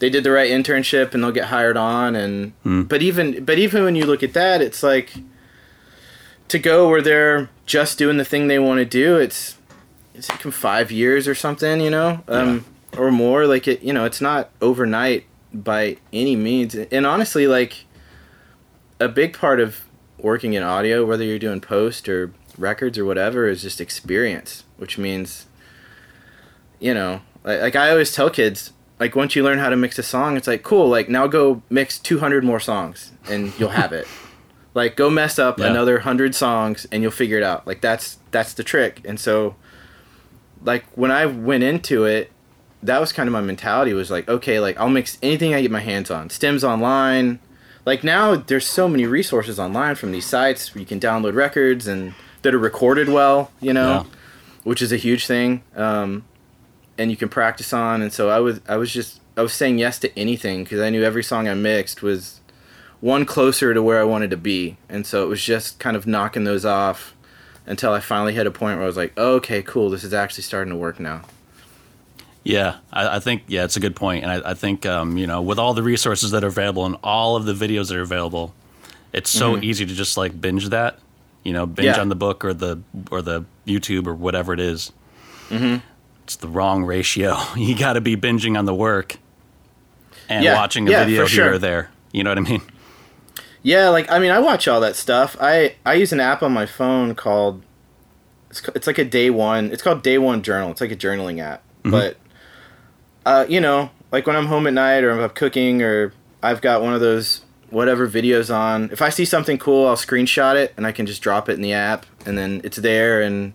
[0.00, 3.84] they did the right internship and they'll get hired on and but even but even
[3.84, 5.14] when you look at that it's like
[6.48, 9.56] to go where they're just doing the thing they want to do it's
[10.14, 12.22] it's taken five years or something you know?
[12.28, 12.64] Um,
[12.98, 16.74] or more like it you know it's not overnight by any means.
[16.74, 17.84] And honestly like
[19.00, 19.80] a big part of
[20.18, 24.96] working in audio whether you're doing post or records or whatever is just experience which
[24.96, 25.46] means
[26.80, 29.98] you know like, like i always tell kids like once you learn how to mix
[29.98, 33.92] a song it's like cool like now go mix 200 more songs and you'll have
[33.92, 34.06] it.
[34.76, 35.66] Like go mess up Yeah.
[35.66, 37.64] another 100 songs and you'll figure it out.
[37.64, 39.00] Like that's that's the trick.
[39.04, 39.54] And so
[40.64, 42.32] like when i went into it
[42.84, 45.70] that was kind of my mentality was like okay like i'll mix anything i get
[45.70, 47.38] my hands on stems online.
[47.86, 51.86] Like now there's so many resources online from these sites where you can download records
[51.86, 54.04] and that are recorded well you know Yeah.
[54.62, 56.24] which is a huge thing um,
[56.96, 58.00] and you can practice on.
[58.00, 60.88] And so i was i was just i was saying yes to anything because i
[60.90, 62.40] knew every song i mixed was
[63.00, 64.76] one closer to where i wanted to be.
[64.88, 67.14] And so it was just kind of knocking those off
[67.66, 70.42] until i finally hit a point where i was like okay cool this is actually
[70.44, 71.20] starting to work now
[72.44, 75.26] yeah I, I think yeah it's a good point and I, I think um, you
[75.26, 78.02] know with all the resources that are available and all of the videos that are
[78.02, 78.54] available
[79.12, 80.98] it's so easy to just like binge that
[81.42, 81.96] you know binge Mm-hmm.
[81.96, 82.00] Yeah.
[82.02, 82.80] on the book or the
[83.10, 84.92] or the youtube or whatever it is.
[85.48, 85.76] mm-hmm.
[86.24, 89.16] it's the wrong ratio you got to be binging on the work
[90.28, 90.54] and Yeah.
[90.54, 91.52] watching a Yeah, video here sure.
[91.54, 92.62] or there you know what i mean
[93.62, 95.38] Yeah, like I mean, I watch all that stuff.
[95.40, 97.62] I I use an app on my phone called
[98.50, 99.72] it's it's like a day one.
[99.72, 100.70] It's called Day One Journal.
[100.70, 101.62] It's like a journaling app.
[101.82, 102.18] But
[103.24, 106.82] uh, you know, like when I'm home at night or I'm cooking or I've got
[106.82, 108.90] one of those whatever videos on.
[108.92, 111.62] If I see something cool, I'll screenshot it and I can just drop it in
[111.62, 113.54] the app and then it's there and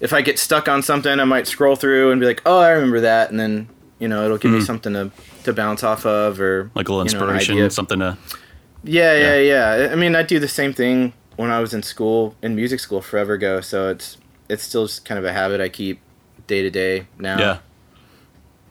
[0.00, 2.70] if I get stuck on something, I might scroll through and be like, "Oh, I
[2.70, 5.10] remember that." And then, you know, it'll give me something to
[5.44, 8.16] to bounce off of or like a little you know, inspiration something to
[8.84, 9.88] Yeah, yeah, yeah.
[9.90, 13.00] I mean, I do the same thing when I was in school, in music school
[13.00, 13.60] forever ago.
[13.60, 16.00] So it's it's still just kind of a habit I keep
[16.46, 17.38] day to day now.
[17.38, 17.58] Yeah,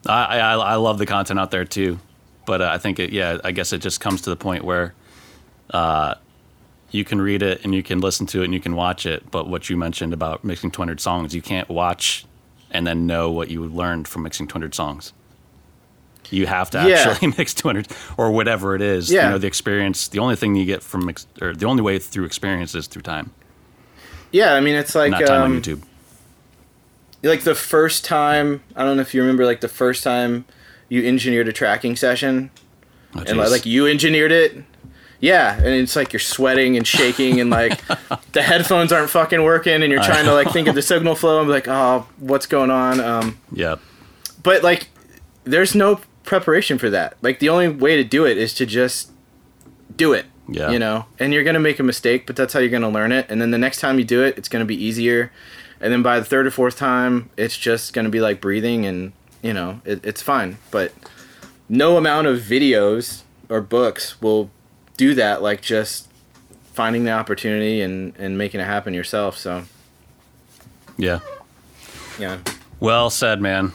[0.08, 2.00] I, I I love the content out there too,
[2.46, 4.94] but uh, I think it yeah I guess it just comes to the point where,
[5.72, 6.16] uh,
[6.92, 9.30] you can read it and you can listen to it and you can watch it,
[9.30, 12.26] but what you mentioned about mixing 200 songs, you can't watch
[12.72, 15.12] and then know what you learned from mixing 200 songs.
[16.30, 17.10] You have to Yeah.
[17.10, 19.12] actually mix 200 or whatever it is.
[19.12, 19.26] Yeah.
[19.26, 22.00] You know, the experience, the only thing you get from, mix, or the only way
[22.00, 23.32] through experience is through time,
[24.32, 25.82] Yeah, I mean, it's like not time um, on YouTube.
[27.24, 28.64] Like the first time.
[28.76, 30.46] I don't know if you remember, like the first time
[30.90, 32.52] you engineered a tracking session,
[33.16, 34.64] Oh, and like, you engineered it.
[35.20, 37.82] Yeah, and it's like you're sweating and shaking, and like
[38.34, 41.40] the headphones aren't fucking working, and you're trying to like think of the signal flow
[41.40, 43.00] and be like, oh, what's going on?
[43.00, 43.80] Um, Yep.
[44.44, 44.90] but like
[45.44, 49.12] there's no preparation for that like the only way to do it is to just
[49.96, 50.70] do it Yeah.
[50.70, 53.26] you know and you're gonna make a mistake but that's how you're gonna learn it
[53.30, 55.32] and then the next time you do it it's gonna be easier
[55.82, 59.12] and then by the third or fourth time it's just gonna be like breathing and
[59.42, 60.92] you know it, it's fine but
[61.70, 64.50] no amount of videos or books will
[64.98, 66.10] do that like just
[66.74, 69.64] finding the opportunity and and making it happen yourself so
[70.98, 71.20] Yeah.
[72.20, 72.40] yeah
[72.80, 73.74] Well said, man.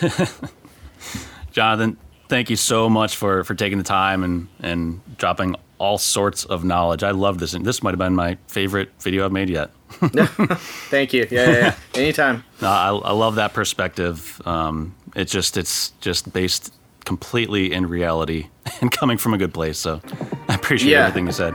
[1.52, 1.96] Jonathan,
[2.28, 6.64] thank you so much for, for taking the time and, and dropping all sorts of
[6.64, 7.02] knowledge.
[7.02, 9.70] I love this, and this might have been my favorite video I've made yet.
[9.90, 11.26] Thank you.
[11.30, 11.74] Yeah, yeah, yeah.
[12.00, 12.44] Anytime.
[12.60, 14.40] No, I, I love that perspective.
[14.46, 16.72] Um, it's just it's just based
[17.04, 18.46] completely in reality
[18.80, 19.76] and coming from a good place.
[19.78, 20.00] So
[20.48, 21.00] I appreciate Yeah.
[21.06, 21.54] everything you said.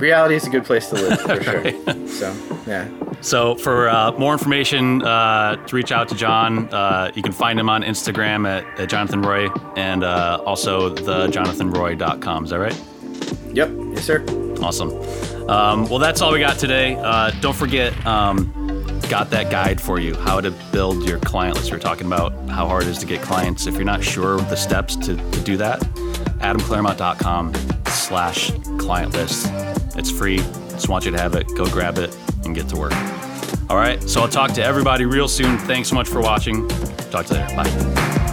[0.00, 2.08] Reality is a good place to live for sure.
[2.08, 2.36] So
[2.66, 2.88] yeah.
[3.22, 7.58] So for uh, more information, uh, to reach out to John, uh, you can find
[7.58, 12.44] him on Instagram at, at Jonathan Roye and uh, also the jonathanroye.com.
[12.44, 12.78] Is that right?
[13.56, 13.70] Yep.
[13.94, 14.22] Yes, sir.
[14.60, 14.90] Awesome.
[15.48, 16.94] Um, well, that's all we got today.
[16.96, 18.52] Uh, don't forget, um,
[19.08, 21.70] got that guide for you how to build your client list.
[21.70, 23.66] We are talking about how hard it is to get clients.
[23.66, 25.80] If you're not sure of the steps to, to do that,
[26.40, 27.54] adamclairmont.com
[27.86, 29.46] slash client list.
[29.96, 30.36] It's free.
[30.72, 31.46] Just want you to have it.
[31.56, 32.92] Go grab it and get to work.
[33.70, 34.02] All right.
[34.02, 35.56] So I'll talk to everybody real soon.
[35.60, 36.68] Thanks so much for watching.
[37.10, 37.56] Talk to you later.
[37.56, 38.25] Bye.